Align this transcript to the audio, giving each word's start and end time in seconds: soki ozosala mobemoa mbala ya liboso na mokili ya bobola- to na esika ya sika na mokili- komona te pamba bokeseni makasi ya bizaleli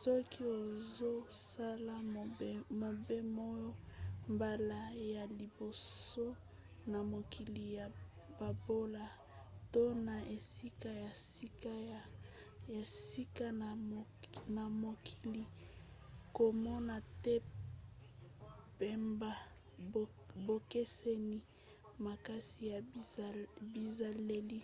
soki 0.00 0.40
ozosala 0.56 1.94
mobemoa 2.82 3.68
mbala 4.32 4.80
ya 5.14 5.24
liboso 5.40 6.24
na 6.90 6.98
mokili 7.12 7.64
ya 7.78 7.86
bobola- 8.38 9.04
to 9.72 9.82
na 10.06 10.16
esika 10.36 11.70
ya 12.76 12.84
sika 13.10 13.46
na 14.56 14.62
mokili- 14.82 15.44
komona 16.36 16.96
te 17.24 17.34
pamba 18.78 19.30
bokeseni 20.46 21.38
makasi 22.04 22.60
ya 22.72 22.78
bizaleli 23.72 24.60